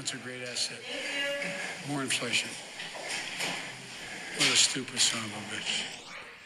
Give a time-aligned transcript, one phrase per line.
[0.00, 0.78] That's a great asset.
[1.86, 2.48] More inflation.
[4.38, 5.84] What a stupid son of a bitch.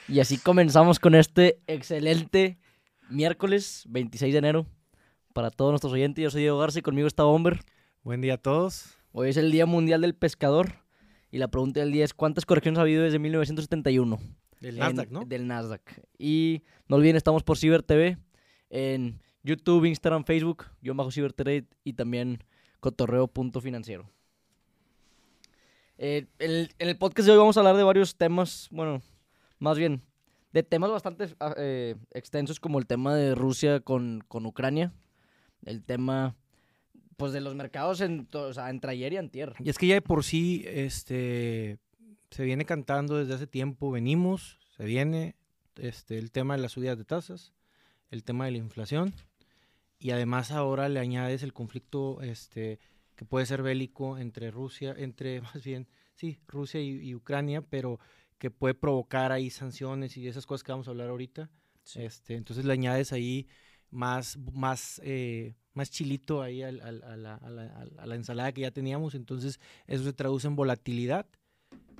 [0.08, 2.58] Y así comenzamos con este excelente
[3.08, 4.66] miércoles 26 de enero.
[5.32, 7.60] Para todos nuestros oyentes, yo soy Diego Garza y conmigo está Bomber.
[8.02, 8.96] Buen día a todos.
[9.12, 10.80] Hoy es el Día Mundial del Pescador
[11.30, 14.18] y la pregunta del día es ¿cuántas correcciones ha habido desde 1971?
[14.60, 15.24] Del En- Nasdaq, ¿no?
[15.24, 15.80] Del Nasdaq.
[16.18, 18.18] Y no olviden, estamos por Ciber TV
[18.70, 22.42] en YouTube, Instagram, Facebook, guion bajo Ciber TV y también
[22.84, 24.10] cotorreo.financiero.
[25.96, 29.00] Eh, en el podcast de hoy vamos a hablar de varios temas, bueno,
[29.58, 30.02] más bien,
[30.52, 34.92] de temas bastante ah, eh, extensos como el tema de Rusia con, con Ucrania,
[35.64, 36.36] el tema,
[37.16, 39.30] pues, de los mercados en, o sea, entre ayer.
[39.60, 41.78] Y es que ya de por sí este,
[42.28, 45.36] se viene cantando desde hace tiempo, venimos, se viene
[45.76, 47.54] este, el tema de las subidas de tasas,
[48.10, 49.14] el tema de la inflación,
[50.04, 52.78] y además ahora le añades el conflicto este,
[53.16, 57.98] que puede ser bélico entre Rusia, entre más bien, sí, Rusia y, y Ucrania, pero
[58.36, 61.48] que puede provocar ahí sanciones y esas cosas que vamos a hablar ahorita.
[61.94, 63.48] Este, entonces le añades ahí
[63.90, 68.06] más, más, eh, más chilito ahí al- al- a, la, a la- a la- a
[68.06, 69.14] la ensalada que ya teníamos.
[69.14, 71.24] Entonces eso se traduce en volatilidad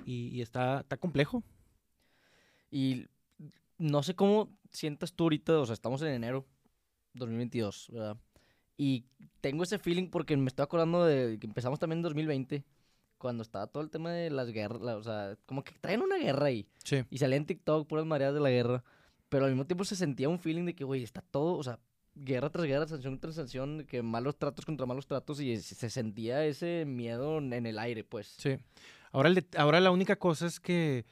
[0.05, 1.43] y, y está, está complejo.
[2.69, 3.07] Y
[3.79, 6.45] no sé cómo sientas tú ahorita, o sea, estamos en enero
[7.15, 8.17] 2022, ¿verdad?
[8.77, 9.05] Y
[9.41, 12.63] tengo ese feeling porque me estoy acordando de que empezamos también en 2020,
[13.17, 16.17] cuando estaba todo el tema de las guerras, la- o sea, como que traen una
[16.17, 16.67] guerra ahí.
[16.83, 17.03] Sí.
[17.09, 18.83] Y salía en TikTok puras mareas de la guerra,
[19.29, 21.79] pero al mismo tiempo se sentía un feeling de que, güey, está todo, o sea,
[22.15, 25.75] guerra tras guerra, sanción tras sanción, de que malos tratos contra malos tratos y se
[25.75, 28.35] se sentía ese miedo en el aire, pues.
[28.37, 28.57] Sí.
[29.11, 31.05] Ahora, el det- ahora la única cosa es que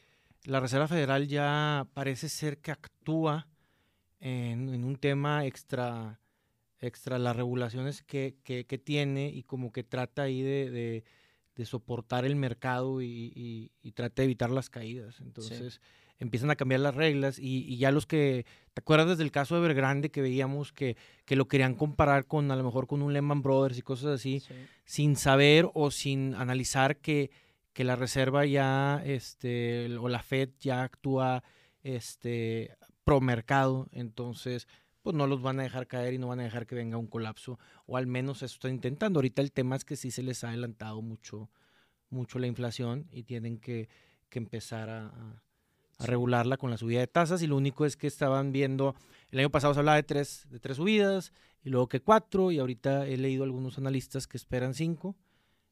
[0.44, 3.48] la Reserva Federal ya parece ser que actúa
[4.24, 6.20] en, en un tema extra,
[6.80, 11.04] extra las regulaciones que, que- que tiene y como que trata ahí de, de-
[11.56, 15.20] de soportar el mercado y, y- y trata de evitar las caídas.
[15.22, 15.82] Entonces
[16.20, 19.62] empiezan a cambiar las reglas y, y ya los que, ¿te acuerdas del caso de
[19.66, 20.96] Evergrande que veíamos que,
[21.26, 24.40] que lo querían comparar con a lo mejor con un Lehman Brothers y cosas así?
[24.40, 24.54] Sí.
[24.86, 27.30] sin saber o sin analizar que,
[27.74, 31.44] que la reserva ya, este, o la Fed ya actúa,
[31.84, 32.72] este,
[33.04, 34.68] pro mercado, entonces,
[35.02, 37.08] pues no los van a dejar caer y no van a dejar que venga un
[37.08, 39.20] colapso, o al menos eso están intentando.
[39.20, 41.50] Ahorita el tema es que sí se les ha adelantado mucho,
[42.10, 43.90] mucho la inflación y tienen que,
[44.30, 45.44] que empezar a, a-
[46.00, 48.96] a regularla con la subida de tasas y lo único es que estaban viendo,
[49.30, 51.32] el año pasado se hablaba de tres, de tres subidas
[51.64, 55.16] y luego que cuatro y ahorita he leído algunos analistas que esperan cinco,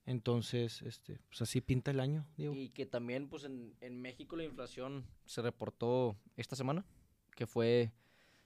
[0.06, 2.54] entonces este, pues así pinta el año, Diego.
[2.54, 6.86] Y que también, pues en, en México la inflación se reportó esta semana,
[7.36, 7.92] que fue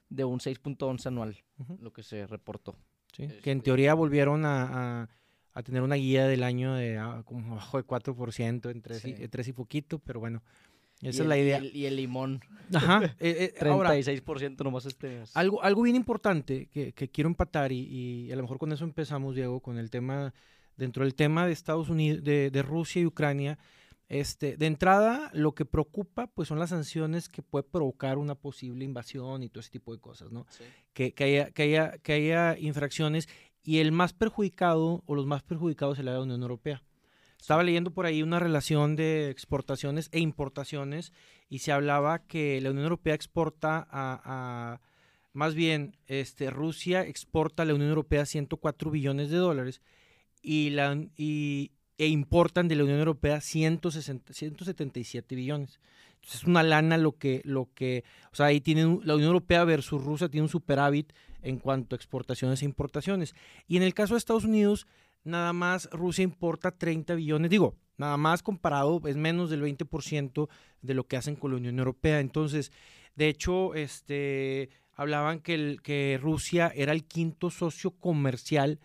[0.09, 1.77] de un 6.11 anual, Ujú.
[1.81, 2.75] lo que se reportó.
[3.13, 5.09] Sí, Que en este- teoría volvieron a, a-
[5.53, 9.15] a tener una guía del año de ah, como abajo de 4%, en 3, Sí.
[9.17, 10.43] y, 3 y poquito, pero bueno,
[11.01, 11.57] Y esa es la y idea.
[11.57, 12.41] el- Y el, limón,
[12.73, 15.35] Ajá, eh, eh, ahora, 36% nomás este mes.
[15.35, 17.79] Algo, algo bien importante que, que quiero empatar y,
[18.27, 20.33] y a lo mejor con eso empezamos, Diego, con el tema,
[20.77, 23.57] dentro del tema de Estados Unidos, de, de Rusia y Ucrania,
[24.07, 28.85] este, de entrada lo que preocupa pues son las sanciones que puede provocar una posible
[28.85, 30.45] invasión y todo ese tipo de cosas, ¿no?
[30.49, 30.63] Sí.
[30.93, 33.27] Que, que haya, que, haya, que haya infracciones
[33.63, 36.83] y el más perjudicado o los más perjudicados es la Unión Europea.
[37.39, 41.11] Estaba leyendo por ahí una relación de exportaciones e importaciones
[41.49, 44.81] y se hablaba que la Unión Europea exporta a, a-
[45.33, 49.81] más bien, este, Rusia exporta a la Unión Europea 104 billones de dólares
[50.41, 55.79] y la, y, e importan de la Unión Europea 160, 177 billones.
[56.15, 59.63] Entonces es una lana lo que, lo que, o sea, ahí tienen la Unión Europea
[59.63, 63.35] versus Rusia tiene un superávit en cuanto a exportaciones e importaciones.
[63.67, 64.87] Y en el caso de Estados Unidos,
[65.23, 70.49] nada más Rusia importa 30 billones, digo, nada más comparado, es menos del 20%
[70.81, 72.19] de lo que hacen con la Unión Europea.
[72.19, 72.71] Entonces,
[73.15, 78.79] de hecho, este, hablaban que, el, que Rusia era el quinto socio comercial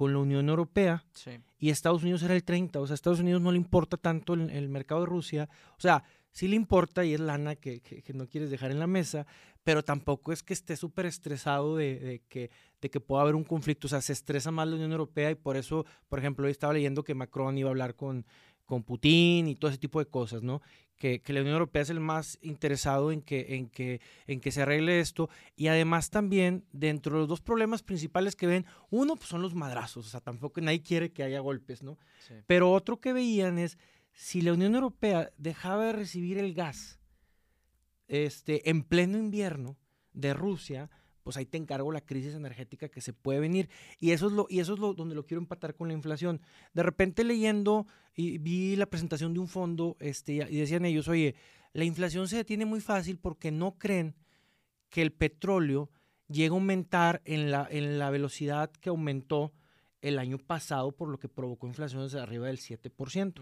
[0.00, 1.32] con la Unión Europea Sí.
[1.58, 2.80] y Estados Unidos era el 30.
[2.80, 5.46] O sea, a Estados Unidos no le importa tanto el, el mercado de Rusia.
[5.76, 8.78] O sea, sí le importa y es lana que, que- que no quieres dejar en
[8.78, 9.26] la mesa,
[9.62, 12.50] pero tampoco es que esté súper estresado de, de que,
[12.80, 13.88] de que pueda haber un conflicto.
[13.88, 16.72] O sea, se estresa más la Unión Europea y por eso, por ejemplo, hoy estaba
[16.72, 18.24] leyendo que Macron iba a hablar con,
[18.70, 20.62] con Putin y todo ese tipo de cosas, ¿no?
[20.96, 24.52] Que, que la Unión Europea es el más interesado en que, en, que, en que
[24.52, 25.28] se arregle esto.
[25.56, 29.54] Y además también, dentro de los dos problemas principales que ven, uno pues, son los
[29.54, 31.98] madrazos, o sea, tampoco nadie quiere que haya golpes, ¿no?
[32.20, 32.34] Sí.
[32.46, 33.76] Pero otro que veían es,
[34.12, 37.00] si la Unión Europea dejaba de recibir el gas
[38.06, 39.76] este, en pleno invierno
[40.12, 40.90] de Rusia,
[41.22, 43.68] pues ahí te encargo la crisis energética que se puede venir.
[43.98, 46.40] Y eso es lo, y eso es lo donde lo quiero empatar con la inflación.
[46.72, 51.34] De repente leyendo y vi la presentación de un fondo, este, y decían ellos, oye,
[51.72, 54.14] la inflación se detiene muy fácil porque no creen
[54.88, 55.90] que el petróleo
[56.28, 59.52] llegue a aumentar en la, en la velocidad que aumentó
[60.00, 63.40] el año pasado, por lo que provocó inflaciones de arriba del 7%.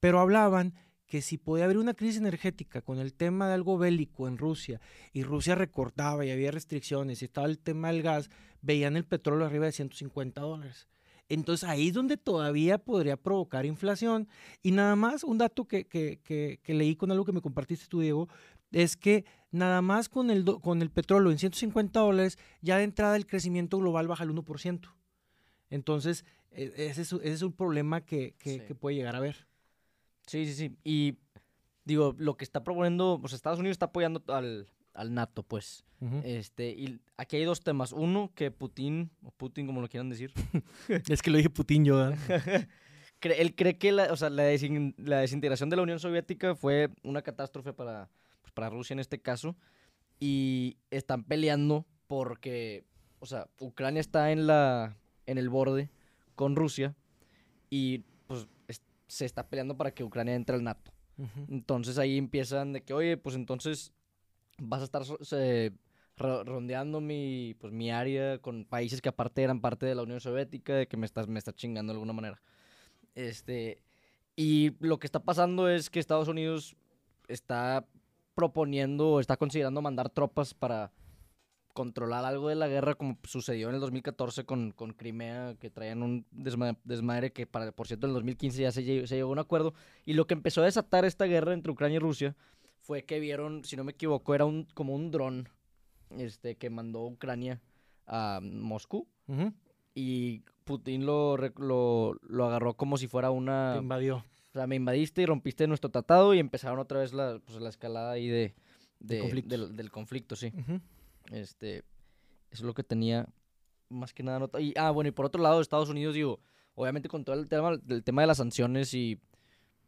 [0.00, 0.74] Pero hablaban
[1.06, 4.80] que si podía haber una crisis energética con el tema de algo bélico en Rusia
[5.12, 8.30] y Rusia recortaba y había restricciones y estaba el tema del gas,
[8.62, 10.88] veían el petróleo arriba de 150 dólares.
[11.28, 14.28] Entonces ahí es donde todavía podría provocar inflación.
[14.62, 18.00] Y nada más, un dato que, que, que, leí con algo que me compartiste tú,
[18.00, 18.28] Diego,
[18.72, 23.16] es que nada más con el, con el petróleo en 150 dólares, ya de entrada
[23.16, 24.94] el crecimiento global baja el 1%.
[25.70, 29.46] Entonces, e, ese es, ese es un problema que, que puede llegar a haber.
[30.26, 30.76] Sí, sí, sí.
[30.84, 31.18] Y
[31.84, 35.84] digo, lo que está proponiendo, pues Estados Unidos está apoyando al, al NATO, pues.
[36.22, 37.92] Este, y aquí hay dos temas.
[37.92, 40.32] Uno, que Putin, o Putin como lo quieran decir.
[41.08, 42.10] es que lo dije Putin yo.
[43.22, 47.72] él cree que la, o sea, la, desintegración de la Unión Soviética fue una catástrofe
[47.72, 48.10] para,
[48.42, 49.56] pues, para Rusia en este caso.
[50.20, 52.84] Y están peleando porque,
[53.18, 55.90] o sea, Ucrania está en, la, en el borde
[56.34, 56.94] con Rusia.
[57.70, 58.46] Y pues
[59.06, 60.92] se está peleando para que Ucrania entre al NATO.
[61.48, 63.92] Entonces ahí empiezan de que, oye, pues entonces
[64.58, 65.02] vas a estar
[66.16, 70.74] rondeando mi, pues, mi área con países que aparte eran parte de la Unión Soviética,
[70.74, 72.42] de que me estás, me está chingando de alguna manera.
[73.14, 73.82] Este,
[74.36, 76.76] y lo que está pasando es que Estados Unidos
[77.28, 77.86] está
[78.34, 80.92] proponiendo o está considerando mandar tropas para
[81.74, 86.02] controlar algo de la guerra como sucedió en el 2014 con, con Crimea, que traían
[86.02, 89.32] un desmadre que, para, por cierto, en el 2015 ya se, llegó, se llegó a
[89.32, 89.74] un acuerdo.
[90.06, 92.36] Y lo que empezó a desatar esta guerra entre Ucrania y Rusia
[92.80, 95.48] fue que vieron, si no me equivoco, era un, como un dron
[96.16, 97.60] este, que mandó Ucrania
[98.06, 99.06] a Moscú.
[99.94, 103.72] Y Putin lo, lo, lo, agarró como si fuera una...
[103.74, 104.16] Te invadió.
[104.16, 107.68] O sea, me invadiste y rompiste nuestro tratado y empezaron otra vez la, pues, la
[107.68, 108.54] escalada ahí de,
[109.00, 110.52] Del, conflicto, sí.
[111.30, 111.84] Este, eso
[112.50, 113.28] es lo que tenía
[113.88, 114.60] más que nada nota.
[114.60, 116.40] Y, ah, bueno, y por otro lado, Estados Unidos, digo,
[116.74, 119.20] obviamente con todo el tema, el tema de las sanciones y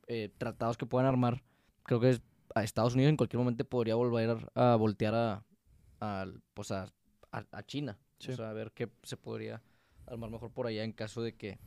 [0.07, 1.43] eh, tratados que puedan armar,
[1.83, 2.21] creo que
[2.55, 5.45] a Estados Unidos en cualquier momento podría volver a voltear a,
[6.01, 6.93] a pues a,
[7.31, 7.99] a, China.
[8.29, 9.63] O sea, a ver qué se podría
[10.07, 11.59] armar mejor por allá en caso de que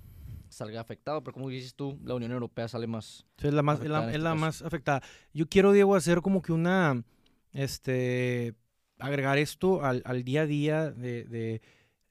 [0.49, 3.25] salga afectado, pero como dices tú, la Unión Europea sale más.
[3.37, 5.01] es la más, es la, este más afectada.
[5.33, 7.03] Yo quiero, Diego, hacer como que una,
[7.51, 8.55] este,
[8.99, 11.61] agregar esto al, día a día de,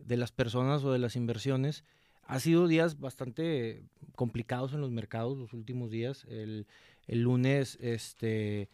[0.09, 1.85] las personas o de las inversiones.
[2.25, 3.83] Ha sido días bastante
[4.15, 6.27] complicados en los mercados los últimos días.
[6.29, 6.67] El,
[7.07, 8.69] lunes este,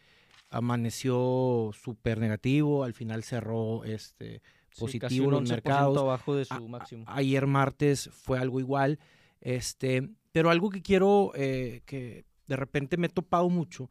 [0.51, 4.43] amaneció súper negativo, al final cerró este,
[4.79, 5.99] positivo en los mercados.
[5.99, 7.05] abajo de su máximo.
[7.07, 8.99] ayer martes fue algo igual.
[9.41, 13.91] Este, pero algo que quiero, eh, que de repente me he topado mucho,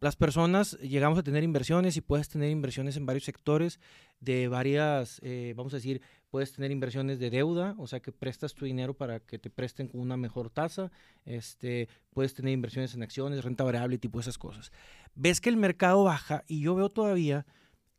[0.00, 3.80] las personas llegamos a tener inversiones y puedes tener inversiones en varios sectores
[4.20, 6.00] de varias, eh, vamos a decir,
[6.30, 9.88] puedes tener inversiones de deuda, o sea que prestas tu dinero para que te presten
[9.88, 10.90] con una mejor tasa,
[11.24, 14.72] este, puedes tener inversiones en acciones, renta variable tipo esas cosas.
[15.14, 17.46] Ves que el mercado baja y yo veo todavía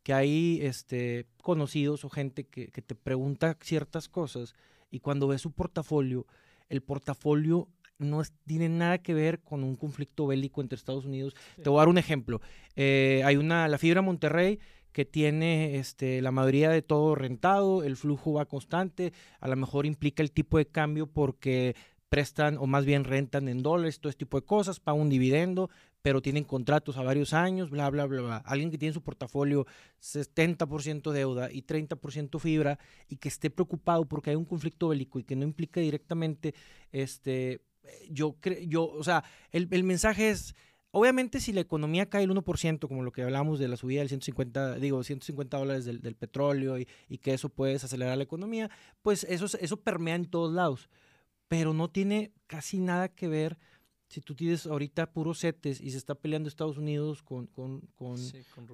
[0.04, 4.56] que hay este, conocidos o gente que, que te pregunta ciertas cosas
[4.90, 6.26] y cuando ves su portafolio,
[6.70, 7.68] el portafolio
[8.00, 11.36] no tiene nada que ver con un conflicto bélico entre Estados Unidos.
[11.62, 12.42] Te voy a dar un ejemplo.
[12.76, 14.60] Eh, hay una, la fibra Monterrey
[14.92, 19.86] que tiene este, la mayoría de todo rentado, el flujo va constante, a lo mejor
[19.86, 21.76] implica el tipo de cambio porque
[22.10, 25.70] prestan o más bien rentan en dólares, todo este tipo de cosas, pagan un dividendo,
[26.02, 28.38] pero tienen contratos a varios años, bla, bla, bla, bla.
[28.38, 29.68] Alguien que tiene su portafolio
[30.02, 35.24] 70% deuda y 30% fibra y que esté preocupado porque hay un conflicto bélico y
[35.24, 36.56] que no implica directamente
[36.92, 37.62] este,
[38.10, 40.56] yo creo, yo, o sea, el, el, mensaje es,
[40.92, 44.10] obviamente si la economía cae el 1%, como lo que hablamos de la subida del
[44.10, 48.70] 150, digo, 150 dólares del, del petróleo y, y, que eso puede acelerar la economía,
[49.02, 50.90] pues eso, eso permea en todos lados,
[51.48, 53.58] pero no tiene casi nada que ver
[54.10, 58.18] si tú tienes ahorita puros setes y se está peleando Estados Unidos con, con, con,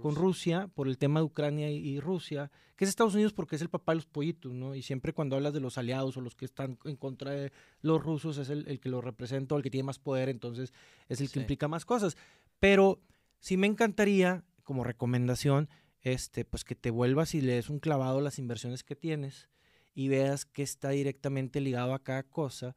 [0.02, 0.70] con, Rusia.
[0.74, 3.92] por el tema de Ucrania y, Rusia, que es Estados Unidos porque es el papá
[3.92, 4.76] de los pollitos, ¿no?
[4.76, 7.52] Y siempre cuando hablas de los aliados o los que están en contra de
[7.82, 10.72] los rusos es el, el que los representa o el que tiene más poder, entonces
[11.10, 12.16] es el que implica más cosas.
[12.60, 13.02] Pero
[13.40, 15.70] sí me encantaría, como recomendación,
[16.02, 19.50] este, pues que te vuelvas y le des un clavado a las inversiones que tienes
[19.94, 22.76] y veas que está directamente ligado a cada cosa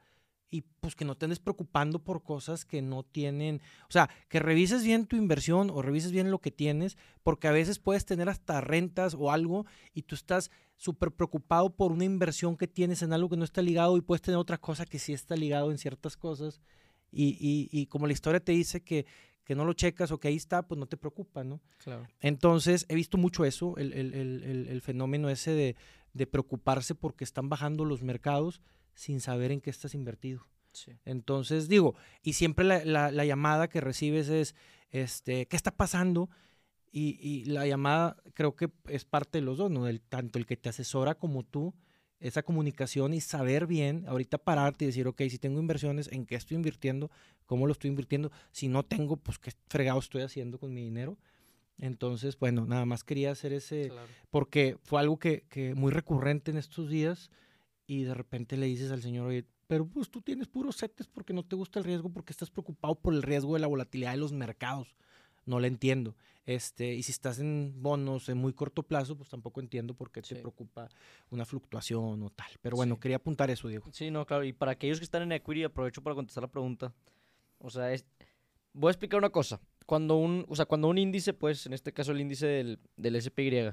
[0.51, 4.39] y pues que no te andes preocupando por cosas que no tienen, o sea, que
[4.41, 8.29] revises bien tu inversión o revises bien lo que tienes, porque a veces puedes tener
[8.31, 13.13] hasta rentas o algo y tú estás súper preocupado por una inversión que tienes en
[13.13, 15.77] algo que no está ligado y puedes tener otra cosa que sí está ligado en
[15.79, 16.61] ciertas cosas.
[17.11, 19.05] Y, y, y como la historia te dice que,
[19.45, 21.61] que no lo checas o que ahí está, pues no te preocupa, ¿no?
[21.79, 22.07] Claro.
[22.21, 25.77] Entonces, he visto mucho eso, el, el- el- el- el fenómeno ese de,
[26.13, 28.61] de preocuparse porque están bajando los mercados
[28.99, 30.45] sin saber en qué estás invertido.
[30.73, 30.91] Sí.
[31.05, 34.57] Entonces, digo, y siempre la, la- la llamada que recibes es,
[34.91, 36.29] este, ¿qué está pasando?
[36.91, 39.87] Y, y la llamada creo que es parte de los dos, ¿no?
[39.87, 41.75] El- tanto el que te asesora como tú,
[42.19, 46.35] esa comunicación y saber bien, ahorita pararte y decir, ok, si tengo inversiones, ¿en qué
[46.35, 47.09] estoy invirtiendo?
[47.47, 48.33] ¿Cómo lo estoy invirtiendo?
[48.51, 51.17] Si no tengo, pues qué fregado estoy haciendo con mi dinero.
[51.79, 54.09] Entonces, bueno, nada más quería hacer ese, Claro.
[54.31, 57.31] porque fue algo que, que muy recurrente en estos días
[57.89, 61.33] y de repente le dices al señor, oye, pero pues tú tienes puros setes porque
[61.33, 64.19] no te gusta el riesgo, porque estás preocupado por el riesgo de la volatilidad de
[64.19, 64.95] los mercados.
[65.47, 66.15] No le entiendo.
[66.45, 70.21] Este, y si estás en bonos en muy corto plazo, pues tampoco entiendo por qué
[70.21, 70.89] te preocupa
[71.31, 72.51] una fluctuación o tal.
[72.61, 73.01] Pero bueno, Sí.
[73.01, 73.89] quería apuntar eso, Diego.
[73.93, 74.45] Sí, no, claro.
[74.45, 76.93] Y para aquellos que están en equity, aprovecho para contestar la pregunta.
[77.59, 78.05] O sea, es-
[78.75, 79.59] voy a explicar una cosa.
[79.87, 83.17] Cuando un, o sea, cuando un índice, pues, en este caso el índice del, del
[83.17, 83.73] SPY,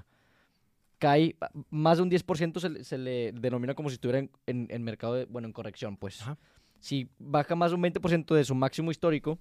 [0.98, 1.36] cae
[1.70, 5.14] más de un 10%, se, se le denomina como si estuviera en, en- en mercado,
[5.16, 6.22] de, bueno, en corrección, pues.
[6.22, 6.38] Ajá.
[6.80, 9.40] Si baja más de un 20% de su máximo histórico,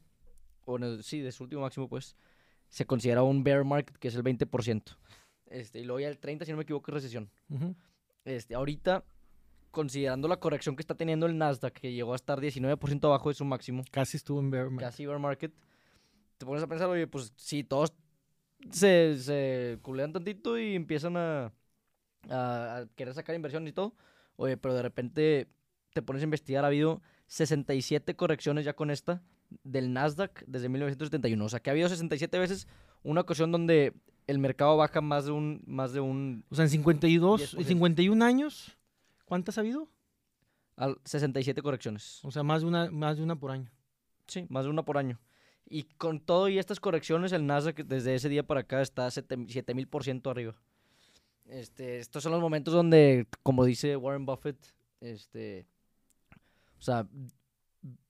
[0.64, 2.16] o el- sí, de su último máximo, pues,
[2.68, 4.96] se considera un bear market, que es el 20%.
[5.46, 7.30] Este, y luego ya el 30%, si no me equivoco, es recesión.
[7.50, 7.74] Ujú.
[8.24, 9.04] Este, ahorita,
[9.70, 13.34] considerando la corrección que está teniendo el Nasdaq, que llegó a estar 19% abajo de
[13.34, 14.88] su máximo, Casi estuvo en bear market.
[14.88, 15.52] casi bear market,
[16.38, 17.92] te pones a pensar, oye, pues si todos
[18.70, 21.52] se, se culean tantito y empiezan a,
[22.30, 23.94] a- a querer sacar inversiones y todo,
[24.36, 25.48] oye, pero de repente
[25.92, 29.22] te pones a investigar, ha habido 67 correcciones ya con esta
[29.62, 31.44] del Nasdaq desde 1971.
[31.44, 32.66] O sea, que ha habido 67 veces
[33.02, 33.92] una ocasión donde
[34.26, 37.58] el mercado baja más de un, más de un O sea, en 52, 10%.
[37.60, 38.76] en 51 años,
[39.24, 39.88] ¿cuántas ha habido?
[40.76, 42.18] al 67 correcciones.
[42.24, 43.70] O sea, más de una, más de una por año.
[44.26, 45.20] Sí, más de una por año.
[45.66, 50.30] Y con todo y estas correcciones, el Nasdaq desde ese día para acá está 7000%
[50.30, 50.54] arriba.
[51.46, 54.56] Este, estos son los momentos donde, como dice Warren Buffett,
[55.00, 55.66] este,
[56.78, 57.06] o sea,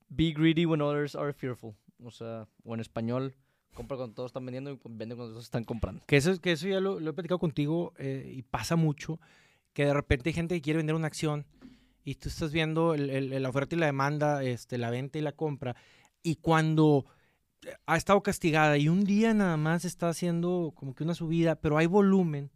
[0.08, 1.74] be greedy when others are fearful.
[2.02, 3.34] O sea, o en español,
[3.74, 6.02] compra cuando todos están vendiendo y vende cuando todos están comprando.
[6.06, 9.20] Que eso, que eso ya lo, lo he platicado contigo eh, y pasa mucho,
[9.72, 11.46] que de repente hay gente que quiere vender una acción
[12.04, 15.22] y tú estás viendo el- el- la oferta y la demanda, este, la venta y
[15.22, 15.74] la compra,
[16.22, 17.06] y cuando
[17.86, 21.76] ha estado castigada y un día nada más está haciendo como que una subida, pero
[21.78, 22.50] hay volumen,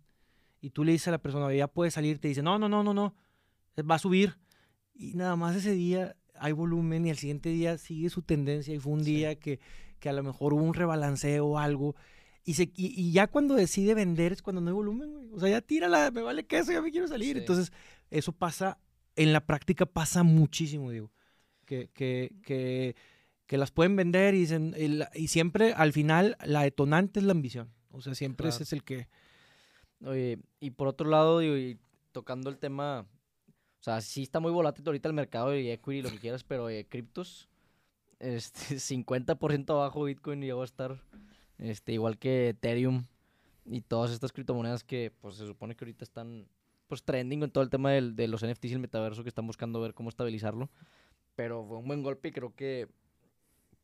[0.61, 2.83] y tú le dices a la persona, ya puede salir, te dice, no, no, no,
[2.83, 3.15] no, no,
[3.77, 4.39] eh, va a subir,
[4.95, 8.79] y nada más ese día hay volumen y al siguiente día sigue su tendencia y
[8.79, 9.15] fue un Sí.
[9.17, 9.61] día que,
[9.99, 11.95] que a lo mejor hubo un rebalanceo o algo,
[12.45, 15.29] y, se, y, y ya cuando decide vender es cuando no hay volumen, güey.
[15.35, 17.35] O sea, ya tírala, me vale queso, ya me quiero salir.
[17.35, 17.41] Sí.
[17.41, 17.73] Entonces,
[18.11, 18.79] eso pasa,
[19.17, 21.13] en la práctica pasa muchísimo, digo.
[21.67, 22.97] Que, que, que,
[23.49, 27.25] que las pueden vender y, dicen, y, la- y siempre al final la detonante es
[27.27, 27.73] la ambición.
[27.91, 28.55] O sea, siempre Claro.
[28.55, 29.09] ese es el que...
[30.05, 31.77] Oye, y por otro lado, digo, y
[32.13, 36.11] tocando el tema, o sea, sí está muy volátil ahorita el mercado y equity, lo
[36.11, 37.49] que quieras, pero eh, criptos,
[38.21, 41.03] este, 50% abajo Bitcoin llegó a estar,
[41.59, 43.07] este, igual que Ethereum
[43.65, 46.47] y todas estas criptomonedas que, pues, se supone que ahorita están,
[46.87, 49.47] pues, trending con todo el tema del- de los NFTs y el metaverso que están
[49.47, 50.71] buscando ver cómo estabilizarlo,
[51.35, 52.89] pero fue un buen golpe y creo que,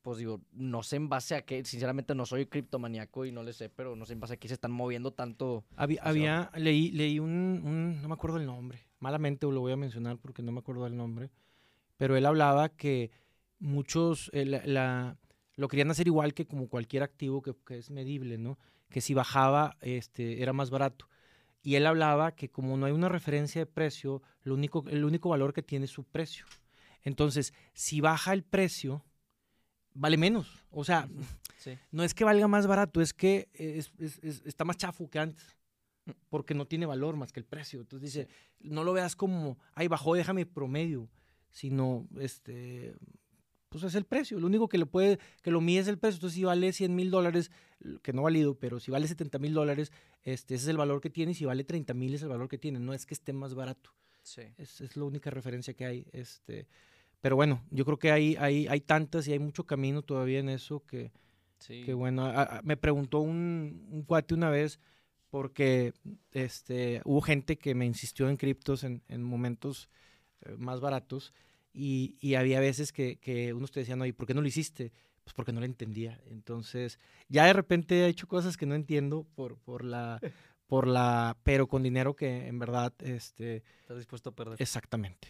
[0.05, 3.55] pues, digo, no sé en base a qué, sinceramente no soy criptomaniaco y no le
[3.55, 6.51] sé, pero no sé en base a qué se están moviendo tanto Había, sea, había
[6.57, 7.31] leí, leí un,
[7.65, 10.87] un- no me acuerdo el nombre, malamente lo voy a mencionar porque no me acuerdo
[10.87, 11.31] el nombre,
[11.97, 13.11] pero él hablaba que
[13.59, 15.17] muchos eh, la, la-
[15.57, 18.59] lo querían hacer igual que como cualquier activo que, que es medible, ¿no?
[18.91, 21.09] Que si bajaba este, era más barato.
[21.63, 25.31] Y él hablaba que como no hay una referencia de precio, lo único, el único
[25.31, 26.45] valor que tiene es su precio.
[27.03, 29.03] Entonces, si baja el precio,
[29.95, 30.65] vale menos.
[30.71, 31.09] O sea,
[31.59, 31.79] Sí.
[31.93, 35.19] no es que valga más barato, es que es- es- es- está más chafo que
[35.19, 35.57] antes.
[36.07, 36.11] Mm.
[36.29, 37.81] Porque no tiene valor más que el precio.
[37.81, 38.29] Entonces dice,
[38.61, 41.09] no lo veas como, ay, bajó, déjame promedio.
[41.51, 42.95] Sino, este,
[43.69, 44.39] pues es el precio.
[44.41, 46.17] Lo único que lo puede, que lo mide es el precio.
[46.17, 47.51] Entonces, si vale 100 mil dólares,
[48.03, 49.93] que no valido, pero si vale 70 mil dólares,
[50.25, 51.33] este, ese es el valor que tiene.
[51.33, 52.81] Y si vale 30 mil, es el valor que tiene.
[52.81, 53.91] No es que esté más barato.
[54.23, 54.43] Sí.
[54.59, 56.07] Es, es la única referencia que hay.
[56.13, 56.67] Este,
[57.25, 60.51] pero bueno, yo creo que hay, hay, hay tantas y hay mucho camino todavía en
[60.51, 61.11] eso que,
[61.59, 61.81] Sí.
[61.83, 64.79] que bueno, a- a- me preguntó un, un cuate una vez
[65.31, 65.95] porque
[66.33, 69.89] este, hubo gente que me insistió en criptos en, en momentos
[70.43, 71.33] eh, más baratos
[71.73, 74.93] y, y había veces que, que unos te decían, oye, ¿por qué no lo hiciste?
[75.25, 76.21] Pues porque no lo entendía.
[76.31, 76.99] Entonces,
[77.31, 80.21] ya de repente he hecho cosas que no entiendo por, por, la,
[80.67, 84.61] por la, pero con dinero que en verdad, este, Estás dispuesto a perder.
[84.61, 85.29] exactamente.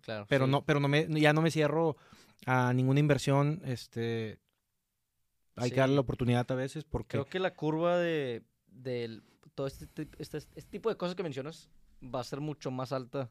[0.00, 0.26] Claro.
[0.28, 0.50] Pero sí.
[0.50, 1.96] no, pero no me, ya no me cierro
[2.46, 4.40] a ninguna inversión, este,
[5.56, 9.22] hay que darle la oportunidad a veces porque Creo que la curva de del
[9.54, 11.70] todo este, este, este tipo de cosas que mencionas
[12.02, 13.30] va a ser mucho más alta.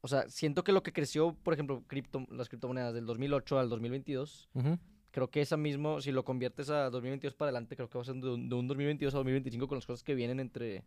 [0.00, 3.68] O sea, siento que lo que creció, por ejemplo, cripto, las criptomonedas del 2008 al
[3.68, 4.78] 2022, Ujú.
[5.10, 8.06] creo que esa mismo, si lo conviertes a 2022 para adelante, creo que va a
[8.06, 10.84] ser de un, de un 2022 a 2025 con las cosas que vienen entre...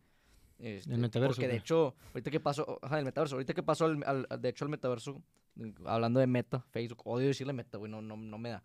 [0.60, 4.04] este, metaverso, Porque de hecho, ahorita que pasó, ajá, el metaverso, ahorita que pasó, al,
[4.06, 5.22] al- de hecho, al metaverso,
[5.86, 8.64] hablando de meta, Facebook, odio decirle meta, güey, no, no, no me da.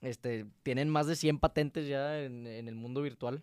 [0.00, 3.42] Este, tienen más de 100 patentes ya en, en el mundo virtual.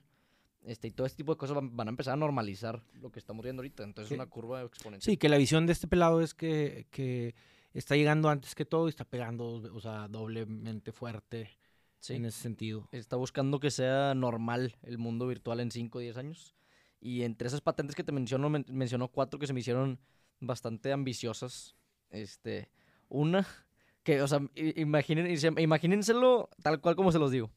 [0.65, 3.19] Este, y todo este tipo de cosas van, van a empezar a normalizar lo que
[3.19, 3.84] estamos viendo ahorita.
[3.84, 4.15] Entonces, Sí.
[4.15, 5.12] es una curva exponencial.
[5.13, 7.36] Sí, que la visión de este pelado es que, que
[7.74, 11.51] está llegando antes que todo y está pegando, o sea, doblemente fuerte
[12.00, 12.15] Sí.
[12.15, 12.89] en ese sentido.
[12.91, 16.53] está buscando que sea normal el mundo virtual en 5 o 10 años.
[17.07, 19.97] Y entre esas patentes que te menciono, men- mencionó cuatro que se me hicieron
[20.41, 21.73] bastante ambiciosas.
[22.09, 22.69] Este,
[23.07, 23.47] una,
[24.03, 24.41] que, o sea,
[24.75, 25.25] imaginen,
[25.57, 27.49] imagínenselo tal cual como se los digo.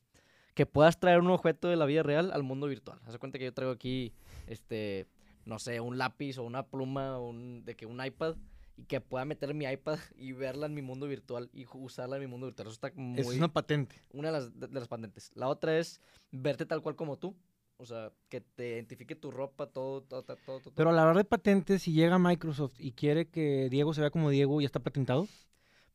[0.54, 3.00] Que puedas traer un objeto de la vida real al mundo virtual.
[3.06, 4.12] Haz cuenta que yo traigo aquí,
[4.46, 5.08] este,
[5.44, 8.36] no sé, un lápiz o una pluma o un, de que un iPad
[8.76, 12.22] y que pueda meter mi iPad y verla en mi mundo virtual y usarla en
[12.22, 12.68] mi mundo virtual.
[12.68, 13.18] Eso está muy...
[13.20, 13.96] Es una patente.
[14.12, 15.32] Una de las, de, de las patentes.
[15.34, 17.34] La otra es verte tal cual como tú.
[17.80, 20.60] O sea, que te identifique tu ropa, todo, todo, todo, todo.
[20.60, 20.74] todo.
[20.74, 24.10] Pero a la hora de patentes, si llega Microsoft y quiere que Diego se vea
[24.10, 25.26] como Diego, ¿ya está patentado?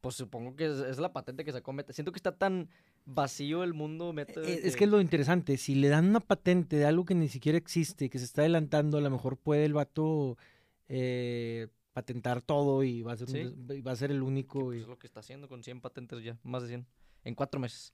[0.02, 1.94] Pues supongo que es, es la patente que sacó Meta.
[1.94, 2.70] Siento que está tan
[3.06, 4.42] vacío el mundo Meta.
[4.42, 7.28] Eh, Es que es lo interesante, si le dan una patente de algo que ni
[7.30, 10.38] siquiera existe, que se está adelantando, a lo mejor puede el vato
[10.90, 13.44] eh, patentar todo y va a ser, un Sí.
[13.44, 14.60] des- y va a ser el único.
[14.66, 16.38] pues, y- es lo que está haciendo con 100 patentes ya.
[16.44, 16.86] Más de 100.
[17.24, 17.94] En cuatro meses.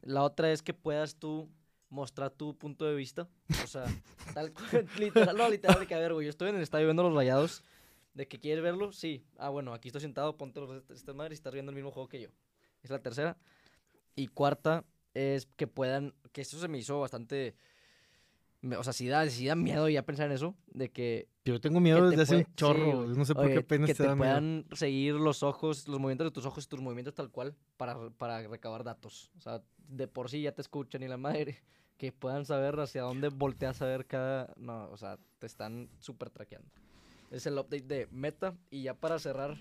[0.00, 1.48] La otra es que puedas tú
[1.92, 3.28] mostrar tu punto de vista.
[3.62, 3.84] O sea,
[4.34, 6.86] tal cual, literal, no, literal, de que a ver, güey, yo estoy en el estadio
[6.86, 7.62] viendo los rayados.
[8.14, 8.92] ¿De que quieres verlo?
[8.92, 9.24] Sí.
[9.38, 12.08] Ah, bueno, aquí estoy sentado, ponte los estas madres y estás viendo el mismo juego
[12.08, 12.28] que yo.
[12.82, 13.38] Es la tercera.
[14.14, 17.54] Y cuarta es que puedan, que eso se me hizo bastante,
[18.76, 21.80] o sea, sí da, sí da miedo ya pensar en eso, de que Yo tengo
[21.80, 23.16] miedo desde hace un sí, chorro, güey.
[23.16, 24.18] no sé por Oye, qué apenas que te te da miedo.
[24.18, 28.10] puedan seguir los ojos, los movimientos de tus ojos y tus movimientos tal cual para,
[28.10, 29.30] para recabar datos.
[29.38, 31.62] O sea, de por sí ya te escuchan y la madre.
[32.02, 34.52] Que puedan saber hacia dónde volteas a ver cada...
[34.56, 36.68] No, o sea, te están súper traqueando.
[37.30, 38.56] Es el update de Meta.
[38.72, 39.56] Y ya para cerrar...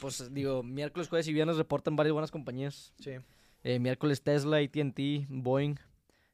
[0.00, 2.92] Pues digo, miércoles, jueves y viernes reportan varias buenas compañías.
[2.98, 3.12] Sí.
[3.62, 5.76] Eh, miércoles Tesla, AT&T, Boeing.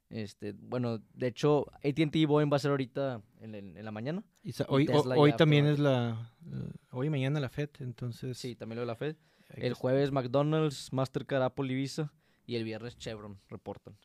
[0.09, 3.91] Este, bueno, de hecho, AT&T y Boeing va a ser ahorita en, en- en la
[3.91, 4.23] mañana.
[4.41, 6.33] Y sa- y hoy, Tesla hoy también es la...
[6.89, 8.35] hoy y mañana la FED, entonces...
[8.35, 9.15] Sí, también lo de la Fed.
[9.49, 12.11] El jueves McDonald's, Mastercard, Apple y Visa.
[12.47, 13.95] Y el viernes Chevron reportan.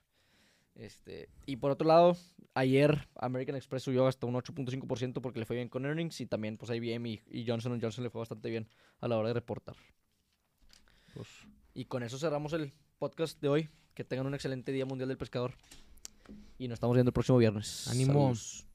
[0.79, 2.17] Este, y por otro lado,
[2.55, 6.21] ayer American Express subió hasta un 8.5% porque le fue bien con earnings.
[6.21, 8.69] Y también pues IBM y, y Johnson Johnson le fue bastante bien
[9.01, 9.77] a la hora de reportar.
[11.15, 11.29] pues,
[11.75, 13.69] Y con eso cerramos el podcast de hoy.
[13.95, 15.55] Que tengan un excelente Día Mundial del Pescador.
[16.57, 17.89] Y nos estamos viendo el próximo viernes.
[17.89, 18.13] Ánimo.
[18.13, 18.68] Saludos.